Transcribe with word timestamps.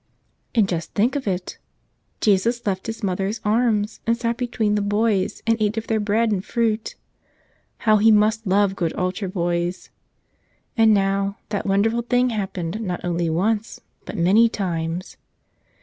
And 0.55 0.67
just 0.67 0.95
think 0.95 1.15
of 1.15 1.27
it! 1.27 1.59
Jesus 2.21 2.65
left 2.65 2.87
His 2.87 3.03
Mother's 3.03 3.39
arms 3.45 3.99
and 4.07 4.17
sat 4.17 4.35
between 4.35 4.73
the 4.73 4.81
boys 4.81 5.43
and 5.45 5.55
ate 5.59 5.77
of 5.77 5.85
their 5.85 5.99
bread 5.99 6.31
and 6.31 6.43
fruit. 6.43 6.95
How 7.77 7.97
He 7.97 8.09
must 8.11 8.47
love 8.47 8.75
good 8.75 8.93
altar 8.93 9.27
boys! 9.27 9.91
And 10.75 10.91
now, 10.91 11.37
that 11.49 11.67
wonderful 11.67 12.01
thing 12.01 12.31
happened 12.31 12.81
not 12.81 13.05
only 13.05 13.29
once, 13.29 13.79
but 14.05 14.17
many 14.17 14.49
times. 14.49 15.17